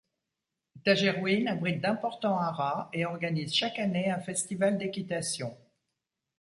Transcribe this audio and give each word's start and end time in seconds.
Tajerouine 0.83 1.47
abrite 1.47 1.79
d'importants 1.79 2.39
haras 2.39 2.89
et 2.91 3.05
organise 3.05 3.53
chaque 3.53 3.77
année 3.77 4.09
un 4.09 4.17
festival 4.19 4.79
d'équitation. 4.79 5.55